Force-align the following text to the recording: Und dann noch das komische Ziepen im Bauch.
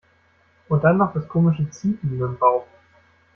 Und 0.67 0.83
dann 0.83 0.97
noch 0.97 1.13
das 1.13 1.27
komische 1.27 1.69
Ziepen 1.69 2.19
im 2.19 2.35
Bauch. 2.39 2.65